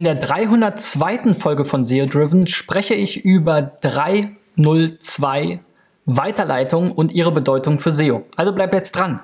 [0.00, 1.34] In der 302.
[1.34, 5.60] Folge von SEO Driven spreche ich über 302
[6.06, 8.24] Weiterleitungen und ihre Bedeutung für SEO.
[8.34, 9.20] Also bleib jetzt dran.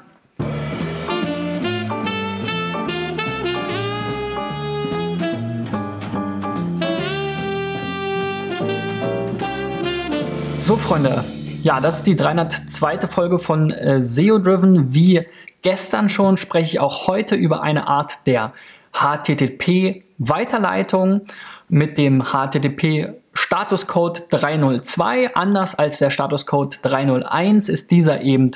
[10.58, 11.24] So, Freunde,
[11.62, 13.08] ja, das ist die 302.
[13.08, 14.92] Folge von äh, SEO Driven.
[14.92, 15.26] Wie
[15.62, 18.52] gestern schon spreche ich auch heute über eine Art der
[18.96, 21.22] HTTP-Weiterleitung
[21.68, 25.34] mit dem HTTP Statuscode 302.
[25.34, 28.52] Anders als der Statuscode 301 ist dieser eben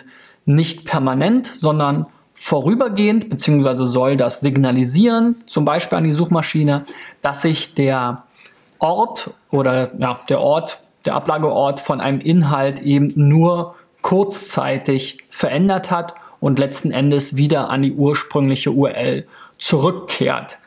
[0.47, 6.87] nicht permanent, sondern vorübergehend, beziehungsweise soll das signalisieren, zum Beispiel an die Suchmaschine,
[7.21, 8.23] dass sich der
[8.79, 16.15] Ort oder ja, der Ort, der Ablageort von einem Inhalt eben nur kurzzeitig verändert hat
[16.41, 19.27] und letzten Endes wieder an die ursprüngliche URL
[19.61, 20.59] zurückkehrt.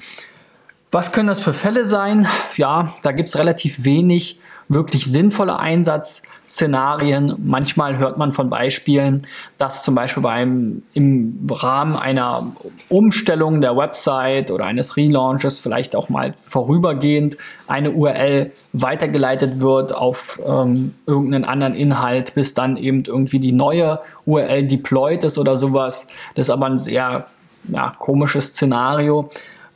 [0.91, 2.27] Was können das für Fälle sein?
[2.55, 4.39] Ja, da gibt es relativ wenig
[4.69, 7.35] wirklich sinnvolle Einsatzszenarien.
[7.43, 9.23] Manchmal hört man von Beispielen,
[9.57, 12.53] dass zum Beispiel beim, im Rahmen einer
[12.89, 17.37] Umstellung der Website oder eines Relaunches vielleicht auch mal vorübergehend
[17.67, 23.99] eine URL weitergeleitet wird auf ähm, irgendeinen anderen Inhalt, bis dann eben irgendwie die neue
[24.25, 26.07] URL deployed ist oder sowas.
[26.35, 27.27] Das ist aber ein sehr
[27.69, 29.29] ja, komisches Szenario.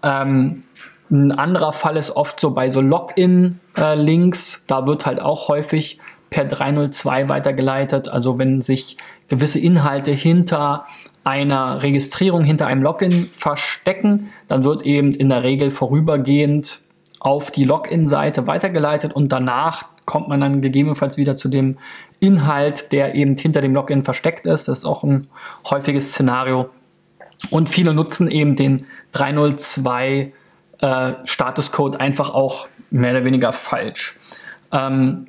[0.03, 0.63] Ähm,
[1.09, 4.66] ein anderer Fall ist oft so bei so Login-Links.
[4.67, 5.99] da wird halt auch häufig
[6.30, 8.09] per 302 weitergeleitet.
[8.09, 8.97] Also wenn sich
[9.30, 10.85] gewisse Inhalte hinter
[11.23, 16.81] einer Registrierung, hinter einem Login verstecken, dann wird eben in der Regel vorübergehend
[17.19, 21.77] auf die Login-Seite weitergeleitet und danach kommt man dann gegebenenfalls wieder zu dem
[22.19, 24.67] Inhalt, der eben hinter dem Login versteckt ist.
[24.67, 25.27] Das ist auch ein
[25.69, 26.69] häufiges Szenario.
[27.49, 30.33] Und viele nutzen eben den 302
[30.80, 34.17] äh, Statuscode einfach auch mehr oder weniger falsch.
[34.71, 35.25] Ähm,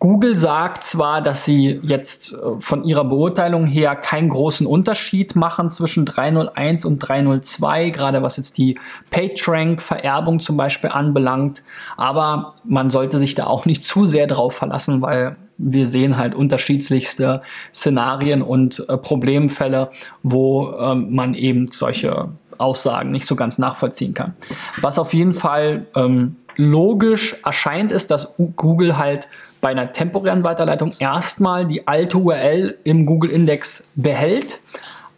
[0.00, 5.70] Google sagt zwar, dass sie jetzt äh, von ihrer Beurteilung her keinen großen Unterschied machen
[5.70, 8.78] zwischen 301 und 302, gerade was jetzt die
[9.10, 11.62] PageRank-Vererbung zum Beispiel anbelangt.
[11.98, 16.34] Aber man sollte sich da auch nicht zu sehr drauf verlassen, weil wir sehen halt
[16.34, 17.42] unterschiedlichste
[17.74, 19.90] Szenarien und äh, Problemfälle,
[20.22, 24.34] wo ähm, man eben solche Aussagen nicht so ganz nachvollziehen kann.
[24.80, 29.28] Was auf jeden Fall ähm, logisch erscheint, ist, dass Google halt
[29.60, 34.60] bei einer temporären Weiterleitung erstmal die alte URL im Google-Index behält,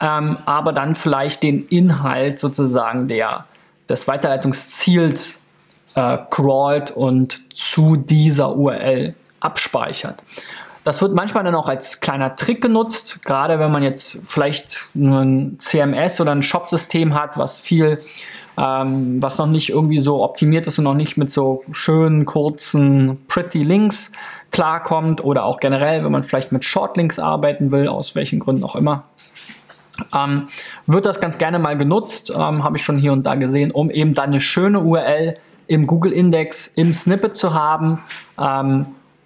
[0.00, 3.47] ähm, aber dann vielleicht den Inhalt sozusagen der,
[3.88, 5.42] des Weiterleitungsziels
[5.94, 9.14] äh, crawlt und zu dieser URL
[9.44, 10.25] abspeichert.
[10.84, 15.56] Das wird manchmal dann auch als kleiner Trick genutzt, gerade wenn man jetzt vielleicht ein
[15.58, 18.00] CMS oder ein Shop-System hat, was viel,
[18.58, 23.25] ähm, was noch nicht irgendwie so optimiert ist und noch nicht mit so schönen, kurzen,
[23.28, 24.10] pretty Links
[24.50, 28.75] klarkommt oder auch generell, wenn man vielleicht mit Shortlinks arbeiten will, aus welchen Gründen auch
[28.75, 29.04] immer.
[30.14, 30.48] Ähm,
[30.86, 33.91] wird das ganz gerne mal genutzt, ähm, habe ich schon hier und da gesehen, um
[33.91, 35.34] eben dann eine schöne URL
[35.69, 38.00] im Google Index im Snippet zu haben.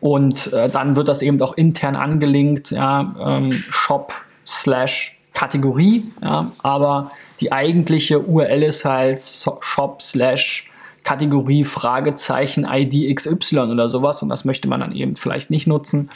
[0.06, 4.14] Und äh, dann wird das eben auch intern angelinkt, ja, ähm, Shop
[4.46, 10.70] slash Kategorie, ja, aber die eigentliche URL ist halt Shop slash
[11.02, 16.08] Kategorie Fragezeichen ID XY oder sowas und das möchte man dann eben vielleicht nicht nutzen.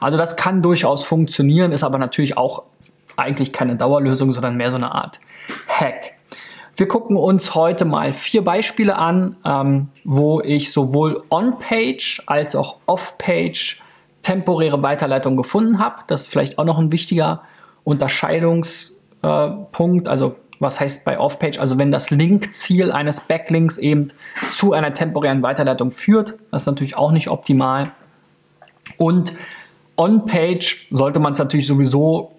[0.00, 2.64] Also das kann durchaus funktionieren, ist aber natürlich auch
[3.16, 5.20] eigentlich keine Dauerlösung, sondern mehr so eine Art
[5.68, 6.15] Hack.
[6.76, 12.76] Wir gucken uns heute mal vier Beispiele an, ähm, wo ich sowohl on-page als auch
[12.84, 13.80] off-page
[14.22, 16.02] temporäre Weiterleitung gefunden habe.
[16.06, 17.40] Das ist vielleicht auch noch ein wichtiger
[17.84, 20.06] Unterscheidungspunkt.
[20.06, 21.58] Äh, also was heißt bei Off-Page?
[21.58, 24.08] Also wenn das Linkziel eines Backlinks eben
[24.50, 27.90] zu einer temporären Weiterleitung führt, das ist natürlich auch nicht optimal.
[28.98, 29.32] Und
[29.96, 32.35] On-Page sollte man es natürlich sowieso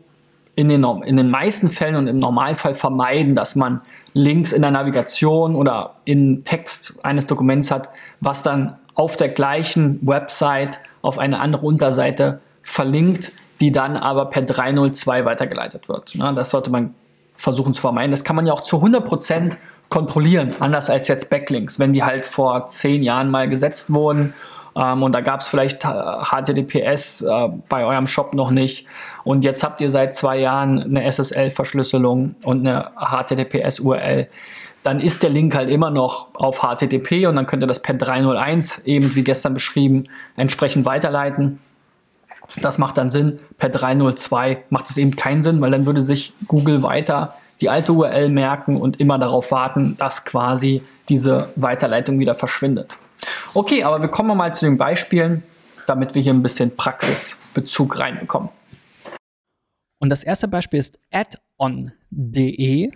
[0.57, 4.71] in den, in den meisten Fällen und im Normalfall vermeiden, dass man Links in der
[4.71, 7.89] Navigation oder in Text eines Dokuments hat,
[8.21, 14.41] was dann auf der gleichen Website auf eine andere Unterseite verlinkt, die dann aber per
[14.41, 16.15] 302 weitergeleitet wird.
[16.17, 16.95] das sollte man
[17.35, 18.09] versuchen zu vermeiden.
[18.09, 19.57] Das kann man ja auch zu 100%
[19.89, 21.77] kontrollieren, anders als jetzt Backlinks.
[21.77, 24.33] Wenn die halt vor zehn Jahren mal gesetzt wurden
[24.77, 28.85] ähm, und da gab es vielleicht HTTPS äh, bei eurem Shop noch nicht.
[29.23, 34.27] Und jetzt habt ihr seit zwei Jahren eine SSL-Verschlüsselung und eine HTTPS-URL.
[34.83, 37.95] Dann ist der Link halt immer noch auf HTTP und dann könnt ihr das per
[37.95, 40.05] 301 eben wie gestern beschrieben
[40.37, 41.59] entsprechend weiterleiten.
[42.61, 43.39] Das macht dann Sinn.
[43.57, 47.91] Per 302 macht es eben keinen Sinn, weil dann würde sich Google weiter die alte
[47.91, 52.97] URL merken und immer darauf warten, dass quasi diese Weiterleitung wieder verschwindet.
[53.53, 55.43] Okay, aber wir kommen mal zu den Beispielen,
[55.87, 58.49] damit wir hier ein bisschen Praxisbezug reinbekommen.
[59.99, 62.91] Und das erste Beispiel ist addon.de.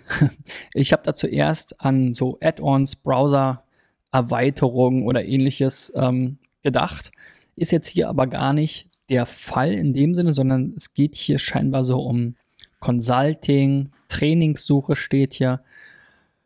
[0.74, 7.12] Ich habe da zuerst an so Add-ons, Browser-Erweiterungen oder ähnliches ähm, gedacht.
[7.56, 11.40] Ist jetzt hier aber gar nicht der Fall in dem Sinne, sondern es geht hier
[11.40, 12.36] scheinbar so um
[12.80, 15.62] Consulting, Trainingssuche steht hier.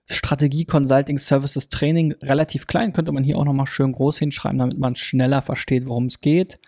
[0.09, 4.77] Strategie, Consulting, Services, Training relativ klein, könnte man hier auch nochmal schön groß hinschreiben, damit
[4.77, 6.59] man schneller versteht, worum es geht.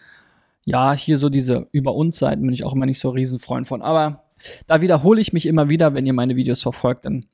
[0.65, 3.81] Ja, hier so diese Über uns Seiten bin ich auch immer nicht so Riesenfreund von.
[3.81, 4.23] Aber
[4.65, 7.25] da wiederhole ich mich immer wieder, wenn ihr meine Videos verfolgt, dann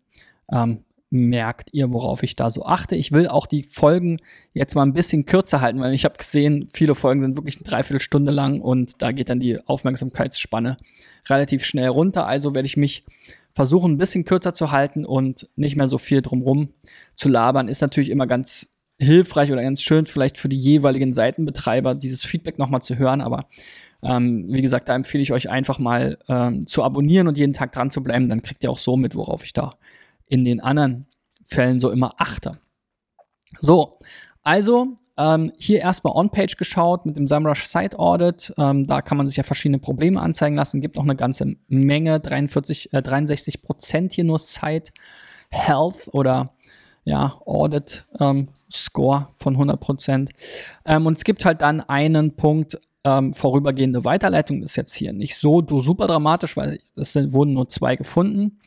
[0.52, 2.96] ähm, merkt ihr, worauf ich da so achte.
[2.96, 4.18] Ich will auch die Folgen
[4.54, 7.66] jetzt mal ein bisschen kürzer halten, weil ich habe gesehen, viele Folgen sind wirklich eine
[7.66, 10.78] Dreiviertelstunde lang und da geht dann die Aufmerksamkeitsspanne
[11.30, 12.26] relativ schnell runter.
[12.26, 13.04] Also werde ich mich
[13.54, 16.70] versuchen, ein bisschen kürzer zu halten und nicht mehr so viel drumrum
[17.16, 17.68] zu labern.
[17.68, 22.58] Ist natürlich immer ganz hilfreich oder ganz schön, vielleicht für die jeweiligen Seitenbetreiber dieses Feedback
[22.58, 23.22] nochmal zu hören.
[23.22, 23.48] Aber
[24.02, 27.72] ähm, wie gesagt, da empfehle ich euch einfach mal ähm, zu abonnieren und jeden Tag
[27.72, 28.30] dran zu bleiben.
[28.30, 29.76] Dann kriegt ihr auch so mit, worauf ich da
[30.28, 31.08] in den anderen
[31.46, 32.58] Fällen so immer achte.
[33.60, 34.00] So,
[34.42, 38.54] also ähm, hier erstmal On-Page geschaut mit dem SEMrush Site Audit.
[38.58, 40.82] Ähm, da kann man sich ja verschiedene Probleme anzeigen lassen.
[40.82, 44.92] Gibt noch eine ganze Menge, 43, äh, 63 Prozent hier nur Site
[45.50, 46.54] Health oder
[47.04, 50.32] ja, Audit ähm, Score von 100 Prozent.
[50.86, 54.64] Ähm, und es gibt halt dann einen Punkt, ähm, vorübergehende Weiterleitung.
[54.64, 58.60] Ist jetzt hier nicht so super dramatisch, weil es wurden nur zwei gefunden.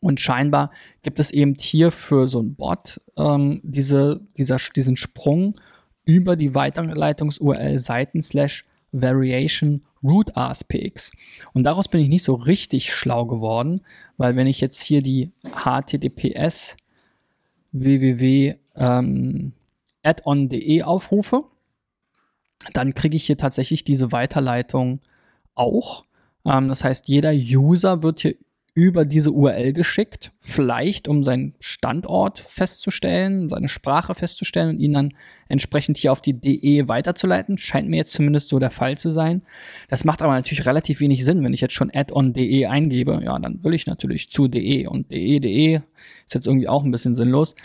[0.00, 0.70] Und scheinbar
[1.02, 5.58] gibt es eben hier für so ein Bot ähm, diese, dieser, diesen Sprung
[6.04, 11.12] über die Weiterleitungs-URL Seiten slash Variation Root ASPX.
[11.52, 13.82] Und daraus bin ich nicht so richtig schlau geworden,
[14.16, 16.76] weil wenn ich jetzt hier die HTTPS
[17.72, 19.52] www ähm,
[20.02, 21.44] addon.de aufrufe,
[22.72, 25.00] dann kriege ich hier tatsächlich diese Weiterleitung
[25.54, 26.04] auch.
[26.44, 28.36] Ähm, das heißt, jeder User wird hier
[28.78, 35.14] über diese URL geschickt, vielleicht um seinen Standort festzustellen, seine Sprache festzustellen und ihn dann
[35.48, 37.58] entsprechend hier auf die DE weiterzuleiten.
[37.58, 39.42] Scheint mir jetzt zumindest so der Fall zu sein.
[39.88, 43.20] Das macht aber natürlich relativ wenig Sinn, wenn ich jetzt schon add-on.de eingebe.
[43.24, 45.80] Ja, dann will ich natürlich zu DE und DE, DE
[46.24, 47.56] ist jetzt irgendwie auch ein bisschen sinnlos.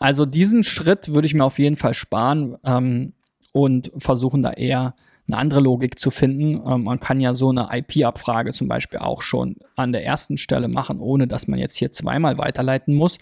[0.00, 3.12] Also diesen Schritt würde ich mir auf jeden Fall sparen ähm,
[3.52, 4.96] und versuchen da eher
[5.28, 6.60] eine andere Logik zu finden.
[6.66, 10.68] Ähm, man kann ja so eine IP-Abfrage zum Beispiel auch schon an der ersten Stelle
[10.68, 13.18] machen, ohne dass man jetzt hier zweimal weiterleiten muss.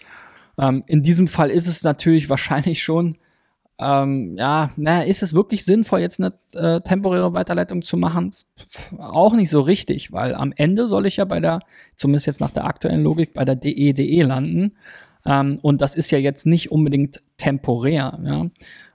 [0.59, 3.17] Ähm, in diesem Fall ist es natürlich wahrscheinlich schon,
[3.79, 8.35] ähm, ja, naja, ist es wirklich sinnvoll, jetzt eine äh, temporäre Weiterleitung zu machen?
[8.99, 11.61] Auch nicht so richtig, weil am Ende soll ich ja bei der,
[11.97, 14.77] zumindest jetzt nach der aktuellen Logik, bei der DE, DE landen.
[15.27, 18.47] Ähm, und das ist ja jetzt nicht unbedingt temporär, ja.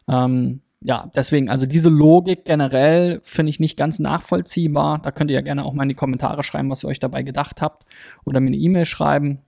[0.07, 4.99] Ähm, ja, deswegen, also diese Logik generell finde ich nicht ganz nachvollziehbar.
[4.99, 7.23] Da könnt ihr ja gerne auch mal in die Kommentare schreiben, was ihr euch dabei
[7.23, 7.85] gedacht habt.
[8.23, 9.39] Oder mir eine E-Mail schreiben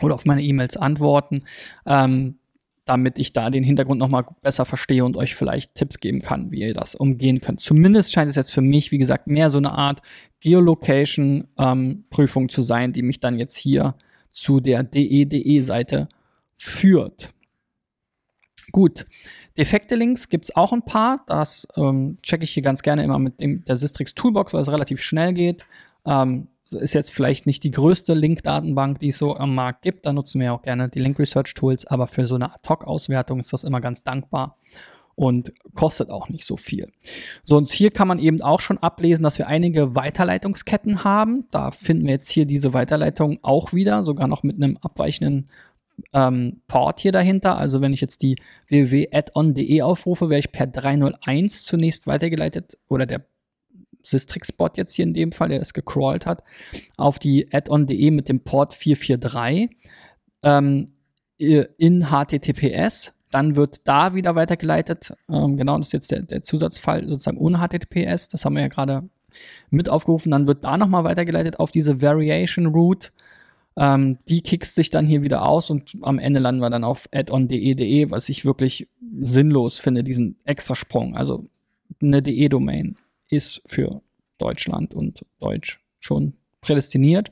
[0.00, 1.40] oder auf meine E-Mails antworten,
[1.86, 2.38] ähm,
[2.84, 6.60] damit ich da den Hintergrund nochmal besser verstehe und euch vielleicht Tipps geben kann, wie
[6.60, 7.60] ihr das umgehen könnt.
[7.60, 10.02] Zumindest scheint es jetzt für mich, wie gesagt, mehr so eine Art
[10.40, 13.96] Geolocation-Prüfung ähm, zu sein, die mich dann jetzt hier
[14.30, 16.08] zu der DE-DE-Seite
[16.54, 17.34] führt.
[18.70, 19.06] Gut,
[19.58, 21.24] Defekte Links gibt es auch ein paar.
[21.26, 24.70] Das ähm, checke ich hier ganz gerne immer mit dem, der Sistrix Toolbox, weil es
[24.70, 25.66] relativ schnell geht.
[26.06, 30.06] Ähm, ist jetzt vielleicht nicht die größte Link-Datenbank, die es so am Markt gibt.
[30.06, 33.52] Da nutzen wir auch gerne die Link Research Tools, aber für so eine Ad-Hoc-Auswertung ist
[33.52, 34.56] das immer ganz dankbar
[35.18, 36.86] und kostet auch nicht so viel.
[37.44, 41.46] So, und hier kann man eben auch schon ablesen, dass wir einige Weiterleitungsketten haben.
[41.50, 45.48] Da finden wir jetzt hier diese Weiterleitung auch wieder, sogar noch mit einem abweichenden
[46.12, 47.58] ähm, Port hier dahinter.
[47.58, 48.36] Also wenn ich jetzt die
[48.68, 53.24] www.addon.de aufrufe, werde ich per 301 zunächst weitergeleitet oder der
[54.04, 56.42] Systrix-Bot jetzt hier in dem Fall, der das gecrawlt hat,
[56.96, 59.76] auf die addon.de mit dem Port 443
[60.42, 60.92] ähm,
[61.36, 63.14] in HTTPS.
[63.30, 65.12] Dann wird da wieder weitergeleitet.
[65.28, 68.28] Ähm, genau, das ist jetzt der, der Zusatzfall sozusagen ohne HTTPS.
[68.28, 69.08] Das haben wir ja gerade
[69.70, 70.30] mit aufgerufen.
[70.30, 73.10] Dann wird da nochmal weitergeleitet auf diese Variation Route
[73.78, 77.08] ähm, die kickst sich dann hier wieder aus und am Ende landen wir dann auf
[77.12, 78.88] addon.de.de, was ich wirklich
[79.20, 81.16] sinnlos finde, diesen Extrasprung.
[81.16, 81.44] Also
[82.02, 82.96] eine DE-Domain
[83.28, 84.02] ist für
[84.38, 87.30] Deutschland und Deutsch schon prädestiniert.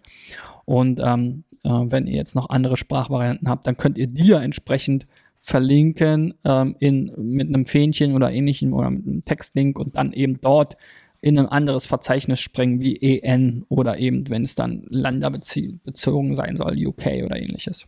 [0.65, 4.41] Und ähm, äh, wenn ihr jetzt noch andere Sprachvarianten habt, dann könnt ihr die ja
[4.41, 10.12] entsprechend verlinken ähm, in, mit einem Fähnchen oder ähnlichem oder mit einem Textlink und dann
[10.12, 10.76] eben dort
[11.26, 16.87] in ein anderes Verzeichnis springen wie EN oder eben, wenn es dann länderbezogen sein soll,
[16.87, 17.85] UK oder ähnliches.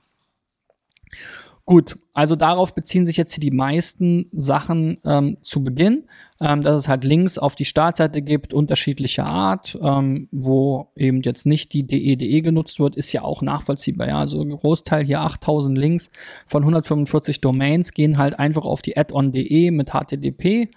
[1.65, 6.09] Gut, also darauf beziehen sich jetzt hier die meisten Sachen ähm, zu Beginn,
[6.41, 11.47] ähm, dass es halt Links auf die Startseite gibt, unterschiedlicher Art, ähm, wo eben jetzt
[11.47, 14.09] nicht die DE.de e genutzt wird, ist ja auch nachvollziehbar.
[14.09, 14.19] Ja?
[14.19, 16.11] Also ein Großteil hier 8000 Links
[16.49, 20.71] von 145 Domains gehen halt einfach auf die addon.de mit HTTP.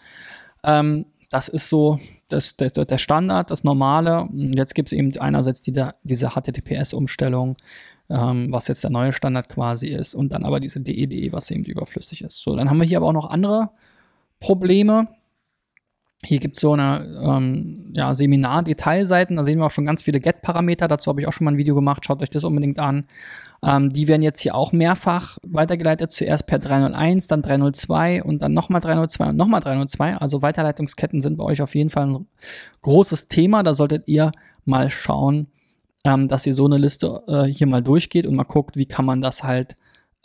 [0.63, 1.97] Ähm, das ist so
[2.31, 4.21] das, das, der Standard, das Normale.
[4.21, 5.73] Und jetzt gibt es eben einerseits die,
[6.03, 7.57] diese HTTPS-Umstellung,
[8.09, 11.51] ähm, was jetzt der neue Standard quasi ist, und dann aber diese DEDE, e, was
[11.51, 12.41] eben überflüssig ist.
[12.41, 13.69] So, dann haben wir hier aber auch noch andere
[14.39, 15.07] Probleme.
[16.23, 20.19] Hier gibt es so eine ähm, ja, Seminar-Detailseiten, da sehen wir auch schon ganz viele
[20.19, 23.05] Get-Parameter, dazu habe ich auch schon mal ein Video gemacht, schaut euch das unbedingt an.
[23.63, 28.53] Ähm, die werden jetzt hier auch mehrfach weitergeleitet, zuerst per 301, dann 302 und dann
[28.53, 30.17] nochmal 302 und nochmal 302.
[30.17, 32.27] Also Weiterleitungsketten sind bei euch auf jeden Fall ein
[32.81, 34.31] großes Thema, da solltet ihr
[34.65, 35.47] mal schauen,
[36.03, 39.05] ähm, dass ihr so eine Liste äh, hier mal durchgeht und mal guckt, wie kann
[39.05, 39.75] man das halt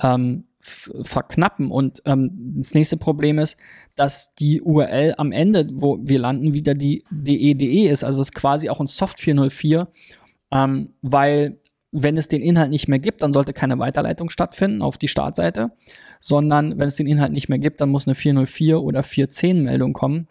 [0.00, 1.70] ähm, verknappen.
[1.70, 3.56] Und ähm, das nächste Problem ist,
[3.94, 8.02] dass die URL am Ende, wo wir landen, wieder die DE.de e ist.
[8.02, 9.86] Also es ist quasi auch ein Soft 404,
[10.50, 11.58] ähm, weil
[11.92, 15.70] wenn es den Inhalt nicht mehr gibt, dann sollte keine Weiterleitung stattfinden auf die Startseite,
[16.20, 19.92] sondern wenn es den Inhalt nicht mehr gibt, dann muss eine 404 oder 410 Meldung
[19.92, 20.28] kommen.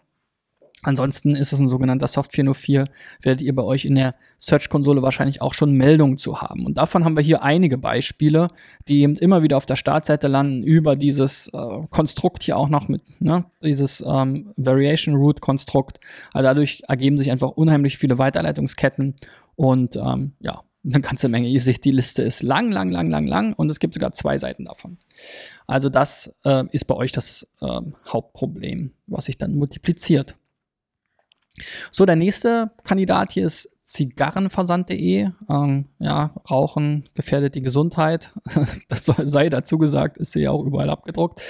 [0.82, 2.84] Ansonsten ist es ein sogenannter Soft 404,
[3.22, 6.64] werdet ihr bei euch in der Search-Konsole wahrscheinlich auch schon Meldungen zu haben.
[6.66, 8.48] Und davon haben wir hier einige Beispiele,
[8.86, 12.88] die eben immer wieder auf der Startseite landen, über dieses äh, Konstrukt hier auch noch
[12.88, 15.98] mit, ne, dieses ähm, Variation Root Konstrukt.
[16.32, 19.16] Also dadurch ergeben sich einfach unheimlich viele Weiterleitungsketten
[19.56, 20.60] und ähm, ja,
[20.94, 21.48] eine ganze Menge.
[21.48, 24.38] Ihr seht, die Liste ist lang, lang, lang, lang, lang und es gibt sogar zwei
[24.38, 24.98] Seiten davon.
[25.66, 30.34] Also das äh, ist bei euch das äh, Hauptproblem, was sich dann multipliziert.
[31.90, 35.30] So, der nächste Kandidat hier ist Zigarrenversand.de.
[35.48, 38.32] Ähm, ja, Rauchen gefährdet die Gesundheit.
[38.88, 41.40] das sei dazu gesagt, ist ja auch überall abgedruckt.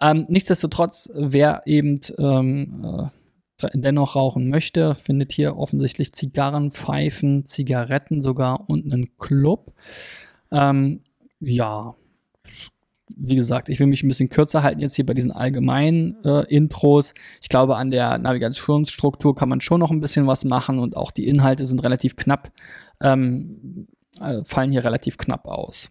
[0.00, 3.23] Ähm, nichtsdestotrotz, wer eben ähm, äh,
[3.72, 9.72] dennoch rauchen möchte, findet hier offensichtlich Zigarren, Pfeifen, Zigaretten sogar und einen Club.
[10.50, 11.00] Ähm,
[11.40, 11.94] ja,
[13.16, 16.44] wie gesagt, ich will mich ein bisschen kürzer halten jetzt hier bei diesen allgemeinen äh,
[16.54, 17.12] Intros.
[17.40, 21.10] Ich glaube, an der Navigationsstruktur kann man schon noch ein bisschen was machen und auch
[21.10, 22.52] die Inhalte sind relativ knapp,
[23.00, 23.88] ähm,
[24.20, 25.90] äh, fallen hier relativ knapp aus.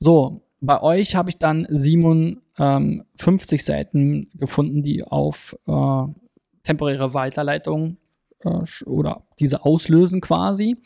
[0.00, 1.66] So, bei euch habe ich dann
[2.58, 6.12] 57 Seiten gefunden, die auf äh,
[6.64, 7.96] temporäre Weiterleitung
[8.40, 10.76] äh, oder diese auslösen quasi.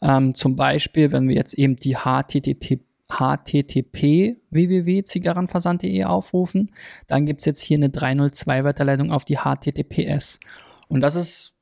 [0.00, 6.72] Ähm, zum Beispiel, wenn wir jetzt eben die HTTP http www.zigarrenversand.de aufrufen.
[7.06, 10.38] Dann gibt es jetzt hier eine 302 Weiterleitung auf die HTTPS.
[10.88, 11.54] Und das ist,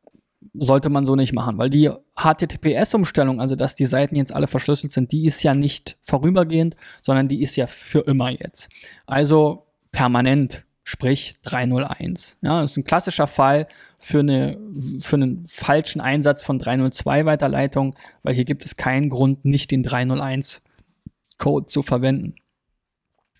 [0.54, 4.92] sollte man so nicht machen, weil die HTTPS-Umstellung, also dass die Seiten jetzt alle verschlüsselt
[4.92, 8.68] sind, die ist ja nicht vorübergehend, sondern die ist ja für immer jetzt.
[9.06, 12.38] Also permanent, sprich 301.
[12.42, 13.66] Ja, das ist ein klassischer Fall
[13.98, 14.58] für, eine,
[15.00, 19.82] für einen falschen Einsatz von 302 Weiterleitung, weil hier gibt es keinen Grund, nicht den
[19.82, 20.62] 301
[21.38, 22.34] Code zu verwenden.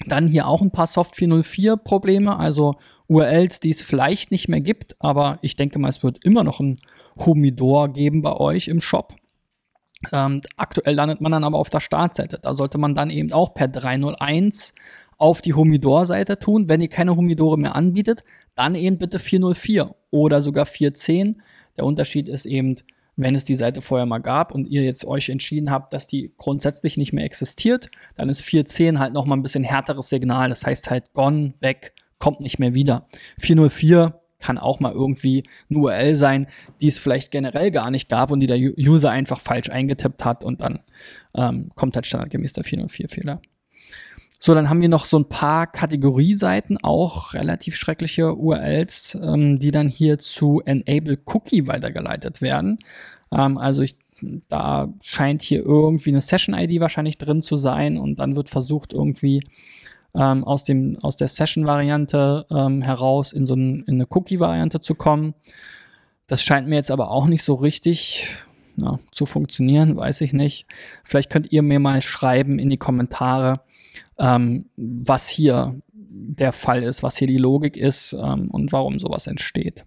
[0.07, 2.77] Dann hier auch ein paar Soft 404 Probleme, also
[3.09, 6.61] URLs, die es vielleicht nicht mehr gibt, aber ich denke mal, es wird immer noch
[6.61, 6.81] ein
[7.17, 9.15] Humidor geben bei euch im Shop.
[10.13, 12.39] Ähm, aktuell landet man dann aber auf der Startseite.
[12.41, 14.75] Da sollte man dann eben auch per 301
[15.19, 16.69] auf die Humidor-Seite tun.
[16.69, 21.43] Wenn ihr keine Humidore mehr anbietet, dann eben bitte 404 oder sogar 410.
[21.77, 22.77] Der Unterschied ist eben,
[23.17, 26.33] wenn es die Seite vorher mal gab und ihr jetzt euch entschieden habt, dass die
[26.37, 30.51] grundsätzlich nicht mehr existiert, dann ist 4.10 halt noch mal ein bisschen härteres Signal.
[30.51, 33.09] Das heißt halt gone, weg, kommt nicht mehr wieder.
[33.39, 36.47] 404 kann auch mal irgendwie eine URL sein,
[36.81, 40.45] die es vielleicht generell gar nicht gab und die der User einfach falsch eingetippt hat
[40.45, 40.79] und dann
[41.35, 43.41] ähm, kommt halt standardgemäß der 404-Fehler.
[44.39, 49.73] So, dann haben wir noch so ein paar Kategorieseiten, auch relativ schreckliche URLs, ähm, die
[49.73, 52.79] dann hier zu Enable Cookie weitergeleitet werden.
[53.33, 53.97] Ähm, also ich,
[54.49, 59.41] da scheint hier irgendwie eine Session-ID wahrscheinlich drin zu sein und dann wird versucht irgendwie
[60.17, 64.95] ähm, aus, dem, aus der Session-Variante ähm, heraus in so ein, in eine Cookie-Variante zu
[64.95, 65.35] kommen.
[66.27, 68.29] Das scheint mir jetzt aber auch nicht so richtig
[68.77, 70.67] na, zu funktionieren, weiß ich nicht.
[71.05, 73.61] Vielleicht könnt ihr mir mal schreiben in die Kommentare,
[74.19, 79.27] ähm, was hier der Fall ist, was hier die Logik ist ähm, und warum sowas
[79.27, 79.85] entsteht.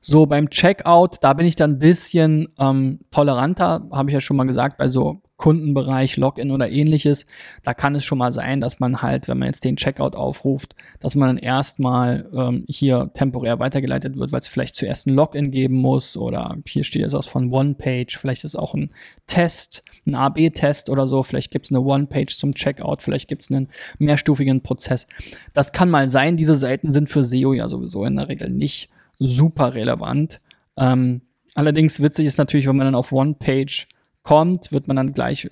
[0.00, 4.36] So, beim Checkout, da bin ich dann ein bisschen ähm, toleranter, habe ich ja schon
[4.36, 7.26] mal gesagt, bei so Kundenbereich, Login oder ähnliches,
[7.64, 10.76] da kann es schon mal sein, dass man halt, wenn man jetzt den Checkout aufruft,
[11.00, 15.50] dass man dann erstmal ähm, hier temporär weitergeleitet wird, weil es vielleicht zuerst ein Login
[15.50, 18.90] geben muss oder hier steht jetzt was von One-Page, vielleicht ist auch ein
[19.26, 23.50] Test, ein AB-Test oder so, vielleicht gibt es eine One-Page zum Checkout, vielleicht gibt es
[23.50, 23.68] einen
[23.98, 25.08] mehrstufigen Prozess.
[25.54, 28.90] Das kann mal sein, diese Seiten sind für SEO ja sowieso in der Regel nicht
[29.18, 30.40] super relevant.
[30.76, 31.22] Ähm,
[31.56, 33.88] allerdings witzig ist natürlich, wenn man dann auf One-Page
[34.22, 35.48] kommt, wird man dann gleich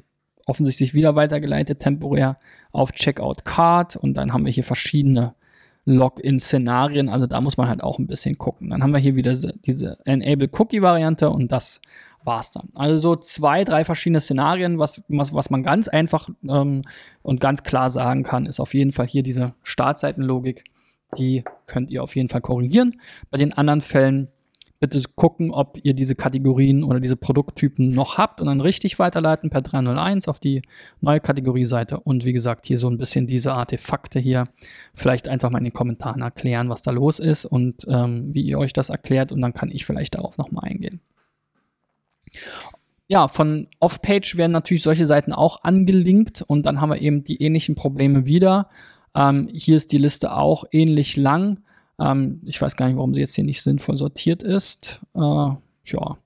[0.47, 2.39] offensichtlich wieder weitergeleitet, temporär
[2.73, 5.35] auf Checkout Card und dann haben wir hier verschiedene
[5.85, 8.71] Login-Szenarien, also da muss man halt auch ein bisschen gucken.
[8.71, 11.81] Dann haben wir hier wieder diese Enable Cookie-Variante und das
[12.23, 12.69] war's dann.
[12.75, 16.83] Also so zwei, drei verschiedene Szenarien, was, was, was man ganz einfach ähm,
[17.23, 20.65] und ganz klar sagen kann, ist auf jeden Fall hier diese Startseitenlogik.
[21.17, 23.01] Die könnt ihr auf jeden Fall korrigieren.
[23.31, 24.29] Bei den anderen Fällen
[24.81, 29.51] bitte gucken, ob ihr diese Kategorien oder diese Produkttypen noch habt und dann richtig weiterleiten
[29.51, 30.63] per 301 auf die
[31.01, 34.49] neue Kategorieseite und wie gesagt hier so ein bisschen diese Artefakte hier
[34.95, 38.59] vielleicht einfach mal in den Kommentaren erklären, was da los ist und ähm, wie ihr
[38.59, 41.01] euch das erklärt und dann kann ich vielleicht darauf nochmal eingehen.
[43.07, 47.43] Ja, von Off-Page werden natürlich solche Seiten auch angelinkt und dann haben wir eben die
[47.43, 48.71] ähnlichen Probleme wieder.
[49.15, 51.59] Ähm, hier ist die Liste auch ähnlich lang.
[52.01, 55.01] Ähm, ich weiß gar nicht, warum sie jetzt hier nicht sinnvoll sortiert ist.
[55.15, 56.17] Äh, ja,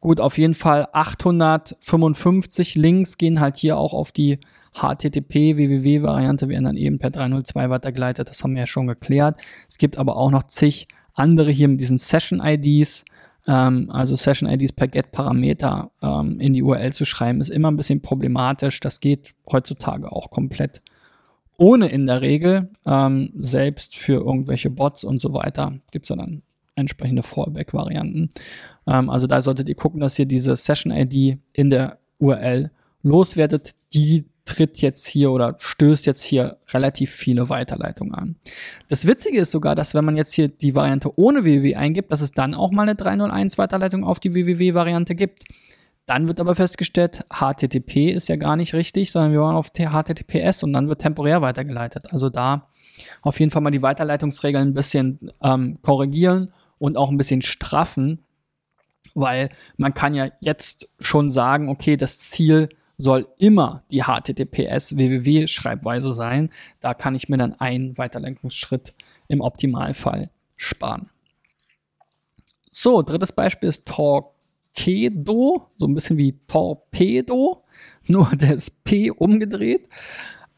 [0.00, 4.38] gut, auf jeden Fall 855 Links gehen halt hier auch auf die
[4.72, 8.28] HTTP WWW Variante, werden dann eben per 302 weitergeleitet.
[8.28, 9.40] Das haben wir ja schon geklärt.
[9.68, 13.04] Es gibt aber auch noch zig andere hier mit diesen Session IDs.
[13.46, 17.70] Ähm, also Session IDs per Get Parameter ähm, in die URL zu schreiben, ist immer
[17.70, 18.80] ein bisschen problematisch.
[18.80, 20.82] Das geht heutzutage auch komplett
[21.60, 26.16] ohne in der Regel, ähm, selbst für irgendwelche Bots und so weiter, gibt es ja
[26.16, 26.40] dann
[26.74, 28.30] entsprechende Fallback-Varianten.
[28.86, 32.70] Ähm, also da solltet ihr gucken, dass ihr diese Session-ID in der URL
[33.02, 33.74] loswerdet.
[33.92, 38.36] Die tritt jetzt hier oder stößt jetzt hier relativ viele Weiterleitungen an.
[38.88, 42.22] Das Witzige ist sogar, dass wenn man jetzt hier die Variante ohne www eingibt, dass
[42.22, 45.44] es dann auch mal eine 301 Weiterleitung auf die www-Variante gibt.
[46.06, 50.62] Dann wird aber festgestellt, HTTP ist ja gar nicht richtig, sondern wir wollen auf HTTPS
[50.64, 52.12] und dann wird temporär weitergeleitet.
[52.12, 52.68] Also da
[53.22, 58.20] auf jeden Fall mal die Weiterleitungsregeln ein bisschen ähm, korrigieren und auch ein bisschen straffen,
[59.14, 65.48] weil man kann ja jetzt schon sagen, okay, das Ziel soll immer die HTTPS www
[65.48, 66.50] Schreibweise sein.
[66.80, 68.94] Da kann ich mir dann einen Weiterlenkungsschritt
[69.28, 71.08] im Optimalfall sparen.
[72.70, 74.32] So, drittes Beispiel ist Talk
[74.80, 77.64] Kedo, so ein bisschen wie Torpedo,
[78.06, 79.86] nur das P umgedreht.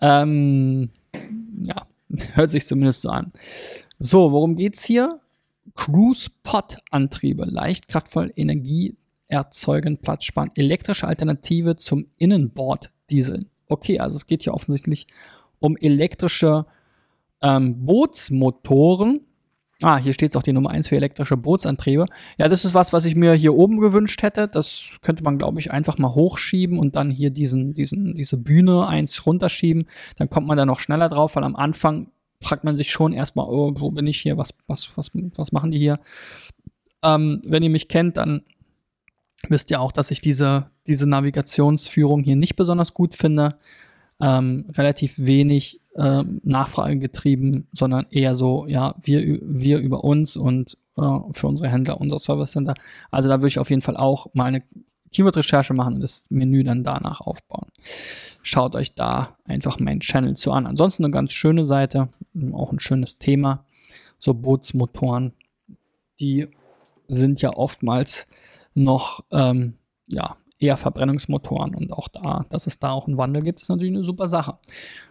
[0.01, 0.91] Ähm,
[1.61, 1.87] ja,
[2.35, 3.33] hört sich zumindest so an.
[3.99, 5.21] So, worum geht's hier?
[5.75, 13.47] Cruise-Pod-Antriebe, leicht kraftvoll, Energie erzeugen, Platz sparen, elektrische Alternative zum Innenbord-Diesel.
[13.67, 15.09] Okay, also es geht hier offensichtlich
[15.59, 16.67] um elektrische
[17.41, 19.27] ähm, Bootsmotoren,
[19.83, 22.07] Ah, hier steht auch die Nummer 1 für elektrische Bootsantriebe.
[22.39, 24.47] Ja, das ist was, was ich mir hier oben gewünscht hätte.
[24.47, 28.87] Das könnte man, glaube ich, einfach mal hochschieben und dann hier diesen, diesen, diese Bühne
[28.87, 29.87] eins runterschieben.
[30.17, 32.09] Dann kommt man da noch schneller drauf, weil am Anfang
[32.41, 34.37] fragt man sich schon erstmal, oh, wo bin ich hier?
[34.39, 35.99] Was, was, was, was machen die hier?
[37.03, 38.43] Ähm, wenn ihr mich kennt, dann
[39.49, 43.59] wisst ihr auch, dass ich diese, diese Navigationsführung hier nicht besonders gut finde.
[44.23, 50.79] Ähm, relativ wenig äh, Nachfrage getrieben, sondern eher so, ja, wir, wir über uns und
[50.97, 52.75] äh, für unsere Händler, unser Service Center.
[53.11, 54.63] Also da würde ich auf jeden Fall auch mal eine
[55.13, 57.67] Keyword-Recherche machen und das Menü dann danach aufbauen.
[58.43, 60.67] Schaut euch da einfach meinen Channel zu an.
[60.67, 62.09] Ansonsten eine ganz schöne Seite,
[62.53, 63.67] auch ein schönes Thema.
[64.19, 65.33] So Bootsmotoren,
[66.21, 66.49] die
[67.09, 68.27] sind ja oftmals
[68.75, 69.75] noch ähm,
[70.07, 73.95] ja, eher Verbrennungsmotoren und auch da, dass es da auch einen Wandel gibt, ist natürlich
[73.95, 74.59] eine super Sache.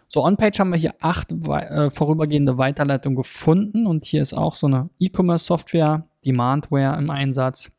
[0.07, 4.67] So, on-page haben wir hier acht äh, vorübergehende Weiterleitungen gefunden und hier ist auch so
[4.67, 7.71] eine E-Commerce-Software, Demandware im Einsatz.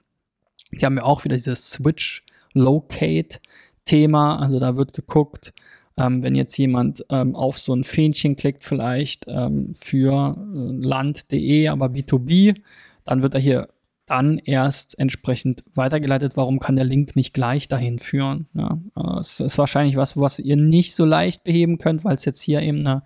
[0.71, 3.39] Hier haben wir auch wieder dieses Switch Locate
[3.85, 5.53] Thema, also da wird geguckt,
[5.97, 11.69] ähm, wenn jetzt jemand ähm, auf so ein Fähnchen klickt, vielleicht ähm, für äh, land.de,
[11.69, 12.57] aber B2B,
[13.05, 13.69] dann wird er hier
[14.13, 16.37] dann erst entsprechend weitergeleitet.
[16.37, 18.47] Warum kann der Link nicht gleich dahin führen?
[18.53, 18.79] Ja,
[19.19, 22.61] es ist wahrscheinlich was, was ihr nicht so leicht beheben könnt, weil es jetzt hier
[22.61, 23.05] eben eine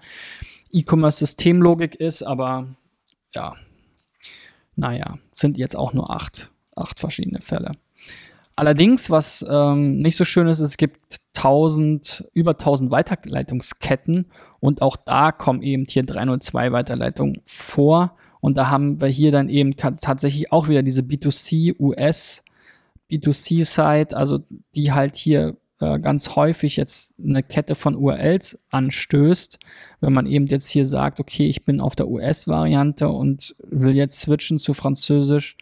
[0.72, 2.74] E-Commerce-Systemlogik ist, aber
[3.32, 3.54] ja,
[4.74, 7.70] naja, sind jetzt auch nur acht, acht verschiedene Fälle.
[8.56, 14.26] Allerdings, was ähm, nicht so schön ist, es gibt 1000, über 1000 Weiterleitungsketten
[14.58, 18.16] und auch da kommen eben hier 302 Weiterleitungen vor
[18.46, 22.44] und da haben wir hier dann eben tatsächlich auch wieder diese B2C US
[23.10, 24.38] B2C-Site, also
[24.76, 29.58] die halt hier äh, ganz häufig jetzt eine Kette von URLs anstößt,
[30.00, 34.20] wenn man eben jetzt hier sagt, okay, ich bin auf der US-Variante und will jetzt
[34.20, 35.56] switchen zu Französisch,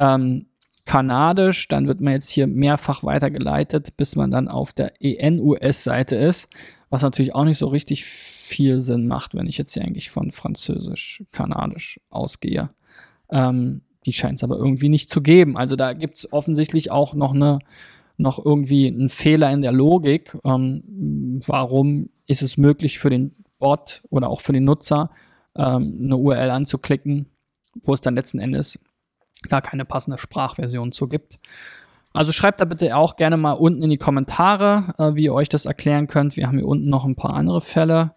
[0.00, 0.46] ähm,
[0.86, 6.48] Kanadisch, dann wird man jetzt hier mehrfach weitergeleitet, bis man dann auf der EN-US-Seite ist,
[6.90, 8.06] was natürlich auch nicht so richtig
[8.48, 12.70] viel Sinn macht, wenn ich jetzt hier eigentlich von Französisch, Kanadisch ausgehe.
[13.30, 15.56] Ähm, die scheint es aber irgendwie nicht zu geben.
[15.56, 17.58] Also da gibt es offensichtlich auch noch eine
[18.20, 20.36] noch irgendwie einen Fehler in der Logik.
[20.44, 25.10] Ähm, warum ist es möglich für den Bot oder auch für den Nutzer
[25.54, 27.26] ähm, eine URL anzuklicken,
[27.82, 28.78] wo es dann letzten Endes
[29.48, 31.38] gar keine passende Sprachversion zu gibt.
[32.12, 35.48] Also schreibt da bitte auch gerne mal unten in die Kommentare, äh, wie ihr euch
[35.48, 36.36] das erklären könnt.
[36.36, 38.14] Wir haben hier unten noch ein paar andere Fälle.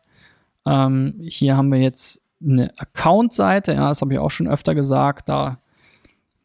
[0.66, 5.30] Ähm, hier haben wir jetzt eine Account-Seite, ja, das habe ich auch schon öfter gesagt,
[5.30, 5.60] da,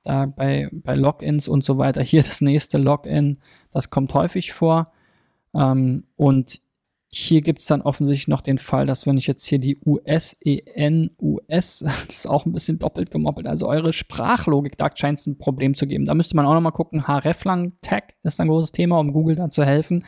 [0.04, 2.02] da bei, bei Logins und so weiter.
[2.02, 3.38] Hier das nächste Login,
[3.72, 4.92] das kommt häufig vor.
[5.54, 6.60] Ähm, und
[7.18, 11.10] hier gibt es dann offensichtlich noch den Fall, dass wenn ich jetzt hier die US-EN,
[11.18, 15.38] US, das ist auch ein bisschen doppelt gemoppelt, also eure Sprachlogik, da scheint es ein
[15.38, 16.04] Problem zu geben.
[16.04, 19.64] Da müsste man auch nochmal gucken, hreflang-Tag ist ein großes Thema, um Google da zu
[19.64, 20.04] helfen,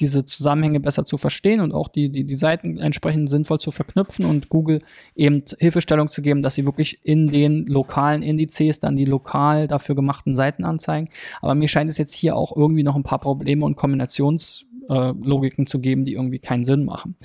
[0.00, 4.24] diese Zusammenhänge besser zu verstehen und auch die, die, die Seiten entsprechend sinnvoll zu verknüpfen
[4.24, 4.80] und Google
[5.14, 9.94] eben Hilfestellung zu geben, dass sie wirklich in den lokalen Indizes dann die lokal dafür
[9.94, 11.08] gemachten Seiten anzeigen.
[11.40, 15.12] Aber mir scheint es jetzt hier auch irgendwie noch ein paar Probleme und Kombinations- äh,
[15.20, 17.16] Logiken zu geben, die irgendwie keinen Sinn machen.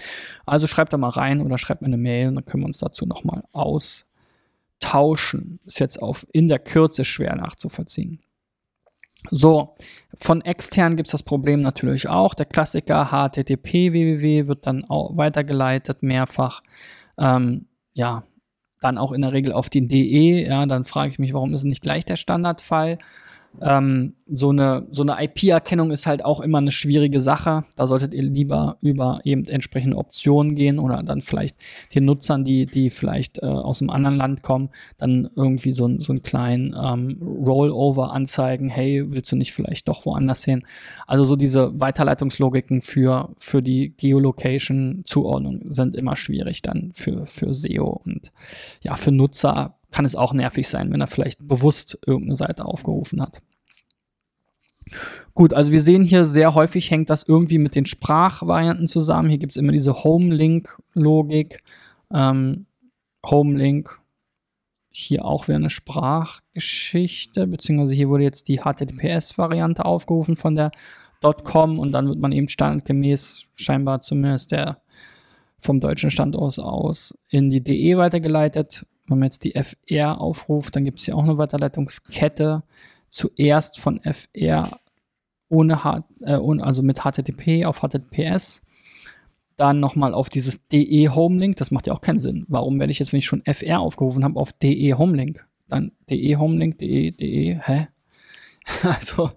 [0.45, 2.79] Also schreibt da mal rein oder schreibt mir eine Mail und dann können wir uns
[2.79, 5.59] dazu nochmal austauschen.
[5.65, 8.19] Ist jetzt auf in der Kürze schwer nachzuvollziehen.
[9.31, 9.75] So,
[10.17, 12.33] von extern gibt es das Problem natürlich auch.
[12.33, 16.61] Der Klassiker HTTP www wird dann auch weitergeleitet mehrfach.
[17.17, 18.23] Ähm, ja,
[18.81, 20.45] dann auch in der Regel auf den DE.
[20.45, 22.97] Ja, dann frage ich mich, warum ist nicht gleich der Standardfall?
[23.61, 27.63] Ähm, so eine, so eine IP-Erkennung ist halt auch immer eine schwierige Sache.
[27.75, 31.55] Da solltet ihr lieber über eben entsprechende Optionen gehen oder dann vielleicht
[31.93, 36.13] den Nutzern, die, die vielleicht äh, aus einem anderen Land kommen, dann irgendwie so, so
[36.13, 38.69] einen kleinen ähm, Rollover anzeigen.
[38.69, 40.63] Hey, willst du nicht vielleicht doch woanders hin?
[41.05, 48.01] Also so diese Weiterleitungslogiken für, für die Geolocation-Zuordnung sind immer schwierig dann für, für SEO
[48.03, 48.31] und
[48.81, 53.21] ja, für Nutzer kann es auch nervig sein, wenn er vielleicht bewusst irgendeine Seite aufgerufen
[53.21, 53.41] hat.
[55.33, 59.29] Gut, also wir sehen hier sehr häufig hängt das irgendwie mit den Sprachvarianten zusammen.
[59.29, 61.63] Hier gibt es immer diese Home-Link-Logik.
[62.11, 62.65] Ähm,
[63.25, 64.01] Home-Link,
[64.89, 70.71] hier auch wieder eine Sprachgeschichte, beziehungsweise hier wurde jetzt die HTTPS-Variante aufgerufen von der
[71.21, 74.81] .com und dann wird man eben standardgemäß, scheinbar zumindest der
[75.59, 80.85] vom deutschen Standort aus, in die DE weitergeleitet wenn man jetzt die FR aufruft, dann
[80.85, 82.63] gibt es hier auch eine Weiterleitungskette.
[83.09, 84.79] Zuerst von FR
[85.49, 88.61] ohne, H äh, also mit HTTP auf HTTPS.
[89.55, 91.57] Dann nochmal auf dieses DE Homelink.
[91.57, 92.45] Das macht ja auch keinen Sinn.
[92.47, 95.45] Warum werde ich jetzt, wenn ich schon FR aufgerufen habe, auf DE Homelink?
[95.67, 97.87] Dann DE Homelink, DE, DE, hä?
[98.83, 99.31] Also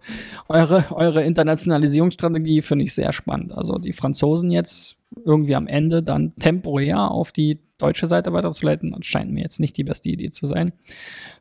[0.49, 3.53] eure, eure Internationalisierungsstrategie finde ich sehr spannend.
[3.53, 8.93] Also die Franzosen jetzt irgendwie am Ende dann temporär auf die deutsche Seite weiterzuleiten.
[8.93, 10.73] Das scheint mir jetzt nicht die beste Idee zu sein.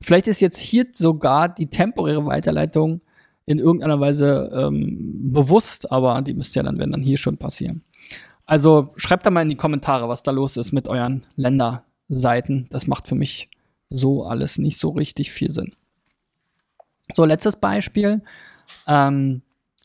[0.01, 3.01] Vielleicht ist jetzt hier sogar die temporäre Weiterleitung
[3.45, 7.83] in irgendeiner Weise ähm, bewusst, aber die müsste ja dann, wenn dann hier schon passieren.
[8.45, 12.67] Also schreibt da mal in die Kommentare, was da los ist mit euren Länderseiten.
[12.69, 13.49] Das macht für mich
[13.89, 15.71] so alles nicht so richtig viel Sinn.
[17.13, 18.21] So, letztes Beispiel.
[18.87, 19.41] Ähm,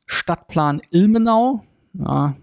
[0.07, 1.65] Stadtplan Ilmenau.
[1.95, 2.37] Ja,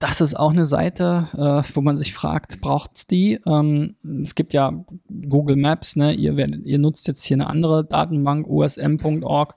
[0.00, 3.38] das ist auch eine Seite, äh, wo man sich fragt, braucht's die?
[3.46, 4.72] Ähm, es gibt ja
[5.28, 6.14] Google Maps, ne?
[6.14, 9.54] Ihr, werdet, ihr nutzt jetzt hier eine andere Datenbank, osm.org.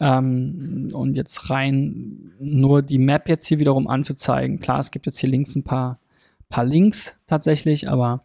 [0.00, 4.58] Ähm, und jetzt rein nur die Map jetzt hier wiederum anzuzeigen.
[4.58, 6.00] Klar, es gibt jetzt hier links ein paar,
[6.48, 8.24] paar Links tatsächlich, aber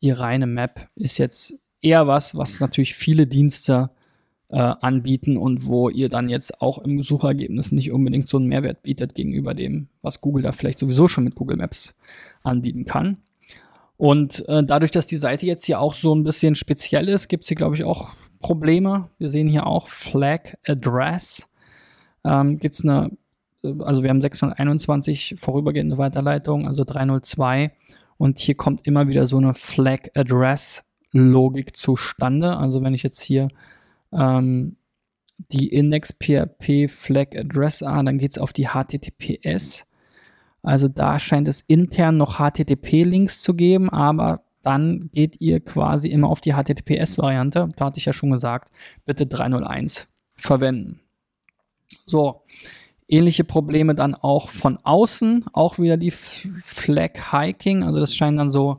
[0.00, 3.90] die reine Map ist jetzt eher was, was natürlich viele Dienste
[4.54, 8.84] äh, anbieten und wo ihr dann jetzt auch im Suchergebnis nicht unbedingt so einen Mehrwert
[8.84, 11.92] bietet gegenüber dem, was Google da vielleicht sowieso schon mit Google Maps
[12.44, 13.16] anbieten kann.
[13.96, 17.42] Und äh, dadurch, dass die Seite jetzt hier auch so ein bisschen speziell ist, gibt
[17.42, 19.08] es hier, glaube ich, auch Probleme.
[19.18, 21.48] Wir sehen hier auch Flag Address.
[22.24, 23.10] Ähm, es eine,
[23.64, 27.72] äh, also wir haben 621 vorübergehende Weiterleitung, also 302.
[28.18, 32.56] Und hier kommt immer wieder so eine Flag Address Logik zustande.
[32.56, 33.48] Also wenn ich jetzt hier
[34.14, 34.76] ähm,
[35.52, 39.86] die Index.php Flag Address an, dann geht es auf die HTTPS.
[40.62, 46.28] Also da scheint es intern noch HTTP-Links zu geben, aber dann geht ihr quasi immer
[46.28, 47.68] auf die HTTPS-Variante.
[47.76, 48.70] Da hatte ich ja schon gesagt,
[49.04, 51.00] bitte 301 verwenden.
[52.06, 52.44] So,
[53.06, 57.82] Ähnliche Probleme dann auch von außen, auch wieder die Flag Hiking.
[57.82, 58.78] Also das scheint dann so,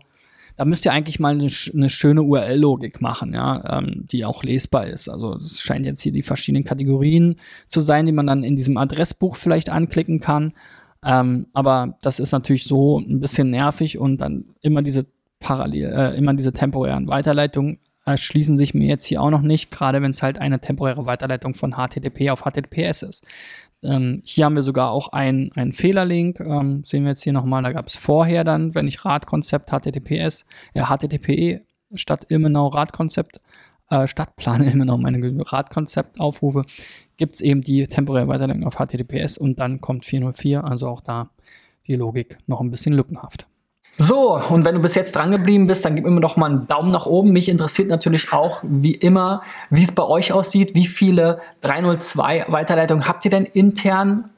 [0.56, 4.88] da müsst ihr eigentlich mal eine, eine schöne URL-Logik machen, ja, ähm, die auch lesbar
[4.88, 5.10] ist.
[5.10, 7.36] Also es scheint jetzt hier die verschiedenen Kategorien
[7.68, 10.54] zu sein, die man dann in diesem Adressbuch vielleicht anklicken kann.
[11.04, 15.06] Ähm, aber das ist natürlich so ein bisschen nervig und dann immer diese
[15.40, 20.02] parallel, äh, immer diese temporären Weiterleitungen erschließen sich mir jetzt hier auch noch nicht, gerade
[20.02, 23.28] wenn es halt eine temporäre Weiterleitung von HTTP auf HTTPS ist.
[23.86, 27.72] Ähm, hier haben wir sogar auch einen Fehlerlink, ähm, sehen wir jetzt hier nochmal, da
[27.72, 31.62] gab es vorher dann, wenn ich Radkonzept HTTPS, äh, HTTPE
[31.94, 33.40] statt Ilmenau Radkonzept,
[33.90, 36.64] äh, Stadtplan Ilmenau meine Radkonzept aufrufe,
[37.18, 41.30] gibt es eben die temporäre Weiterleitung auf HTTPS und dann kommt 404, also auch da
[41.88, 43.48] die Logik noch ein bisschen lückenhaft.
[43.98, 46.68] So, und wenn du bis jetzt dran geblieben bist, dann gib mir doch mal einen
[46.68, 47.32] Daumen nach oben.
[47.32, 50.76] Mich interessiert natürlich auch, wie immer, wie es bei euch aussieht.
[50.76, 54.30] Wie viele 302 Weiterleitungen habt ihr denn intern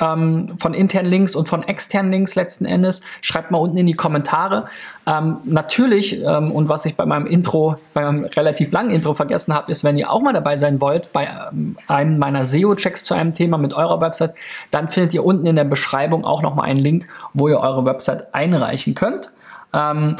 [0.00, 3.02] ähm, von internen Links und von externen Links letzten Endes.
[3.20, 4.66] Schreibt mal unten in die Kommentare.
[5.06, 9.54] Ähm, natürlich, ähm, und was ich bei meinem Intro, bei meinem relativ langen Intro vergessen
[9.54, 13.14] habe, ist, wenn ihr auch mal dabei sein wollt bei ähm, einem meiner SEO-Checks zu
[13.14, 14.34] einem Thema mit eurer Website,
[14.70, 18.34] dann findet ihr unten in der Beschreibung auch nochmal einen Link, wo ihr eure Website
[18.34, 19.30] einreichen könnt.
[19.72, 20.16] Ähm,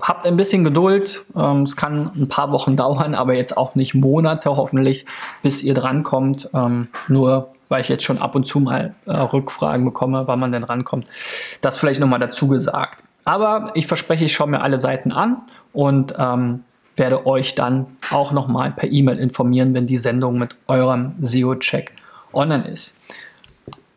[0.00, 1.24] habt ein bisschen Geduld.
[1.36, 5.06] Ähm, es kann ein paar Wochen dauern, aber jetzt auch nicht Monate hoffentlich,
[5.42, 6.50] bis ihr drankommt.
[7.08, 10.62] Nur weil ich jetzt schon ab und zu mal äh, Rückfragen bekomme, wann man denn
[10.62, 11.08] rankommt.
[11.60, 13.02] Das vielleicht nochmal dazu gesagt.
[13.24, 15.38] Aber ich verspreche, ich schaue mir alle Seiten an
[15.72, 16.62] und ähm,
[16.94, 21.96] werde euch dann auch nochmal per E-Mail informieren, wenn die Sendung mit eurem SEO-Check
[22.32, 23.12] online ist.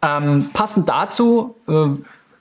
[0.02, 1.90] Ähm, passend dazu äh,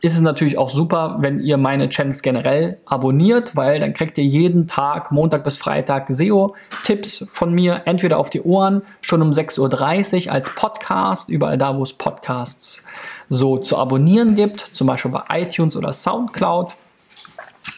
[0.00, 4.24] ist es natürlich auch super, wenn ihr meine Channels generell abonniert, weil dann kriegt ihr
[4.24, 10.26] jeden Tag, Montag bis Freitag, SEO-Tipps von mir, entweder auf die Ohren, schon um 6.30
[10.26, 12.84] Uhr als Podcast, überall da, wo es Podcasts
[13.28, 16.72] so zu abonnieren gibt, zum Beispiel bei iTunes oder Soundcloud.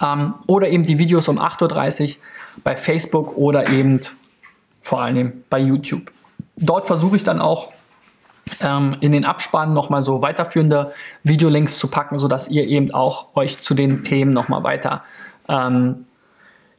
[0.02, 2.14] Ähm, oder eben die Videos um 8.30 Uhr
[2.64, 4.00] bei Facebook oder eben
[4.80, 6.10] vor allem bei YouTube.
[6.56, 7.72] Dort versuche ich dann auch
[8.60, 10.92] ähm, in den Abspann nochmal so weiterführende
[11.22, 15.02] Videolinks zu packen, sodass ihr eben auch euch zu den Themen nochmal weiter
[15.48, 16.06] ähm,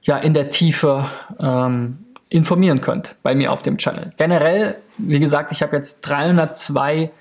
[0.02, 1.06] ja, in der Tiefe
[1.40, 4.12] ähm, informieren könnt bei mir auf dem Channel.
[4.18, 7.12] Generell, wie gesagt, ich habe jetzt 302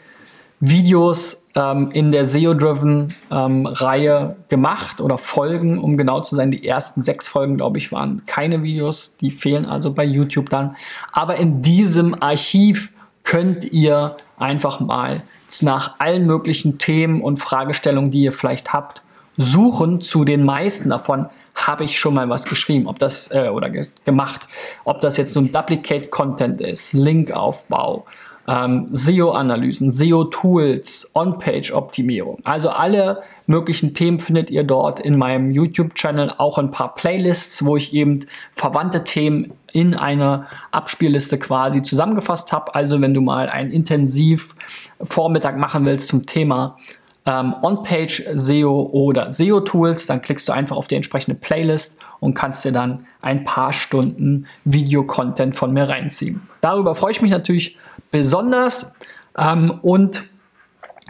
[0.60, 6.50] Videos ähm, in der SEO-Driven ähm, Reihe gemacht oder Folgen, um genau zu sein.
[6.50, 9.16] Die ersten sechs Folgen, glaube ich, waren keine Videos.
[9.18, 10.76] Die fehlen also bei YouTube dann.
[11.12, 12.92] Aber in diesem Archiv
[13.22, 15.22] könnt ihr einfach mal
[15.62, 19.02] nach allen möglichen Themen und Fragestellungen, die ihr vielleicht habt,
[19.36, 20.00] suchen.
[20.00, 23.86] Zu den meisten davon habe ich schon mal was geschrieben, ob das äh, oder ge
[24.04, 24.48] gemacht,
[24.84, 28.04] ob das jetzt so ein Duplicate Content ist, Linkaufbau,
[28.48, 32.38] ähm, SEO-Analysen, SEO-Tools, On-Page-Optimierung.
[32.44, 37.76] Also alle möglichen Themen findet ihr dort in meinem YouTube-Channel, auch ein paar Playlists, wo
[37.76, 38.20] ich eben
[38.54, 42.74] verwandte Themen in eine Abspielliste quasi zusammengefasst habe.
[42.74, 44.56] Also wenn du mal einen intensiv
[45.02, 46.78] Vormittag machen willst zum Thema
[47.26, 52.64] ähm, On-Page SEO oder SEO-Tools, dann klickst du einfach auf die entsprechende Playlist und kannst
[52.64, 56.40] dir dann ein paar Stunden Video-Content von mir reinziehen.
[56.62, 57.76] Darüber freue ich mich natürlich
[58.10, 58.94] besonders.
[59.36, 60.24] Ähm, und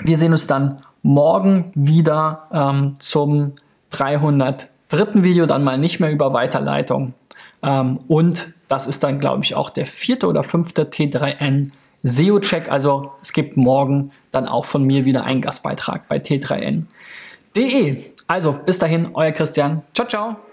[0.03, 3.55] wir sehen uns dann morgen wieder ähm, zum
[3.91, 4.69] 303.
[5.23, 7.15] Video, dann mal nicht mehr über Weiterleitung.
[7.63, 11.71] Ähm, und das ist dann, glaube ich, auch der vierte oder fünfte T3N
[12.03, 12.71] SEO-Check.
[12.71, 18.05] Also es gibt morgen dann auch von mir wieder einen Gastbeitrag bei T3N.de.
[18.27, 19.83] Also bis dahin, euer Christian.
[19.95, 20.48] Ciao, ciao.